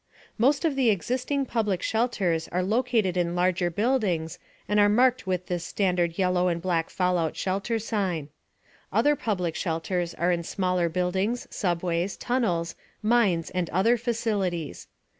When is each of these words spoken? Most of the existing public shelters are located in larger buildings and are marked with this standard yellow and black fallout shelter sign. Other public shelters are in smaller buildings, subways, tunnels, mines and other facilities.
Most 0.39 0.65
of 0.65 0.75
the 0.75 0.89
existing 0.89 1.45
public 1.45 1.83
shelters 1.83 2.47
are 2.47 2.63
located 2.63 3.15
in 3.17 3.35
larger 3.35 3.69
buildings 3.69 4.39
and 4.67 4.79
are 4.79 4.89
marked 4.89 5.27
with 5.27 5.45
this 5.45 5.63
standard 5.63 6.17
yellow 6.17 6.47
and 6.47 6.59
black 6.59 6.89
fallout 6.89 7.37
shelter 7.37 7.77
sign. 7.77 8.29
Other 8.91 9.15
public 9.15 9.53
shelters 9.53 10.15
are 10.15 10.31
in 10.31 10.41
smaller 10.41 10.89
buildings, 10.89 11.45
subways, 11.51 12.17
tunnels, 12.17 12.73
mines 13.03 13.51
and 13.51 13.69
other 13.69 13.95
facilities. 13.95 14.87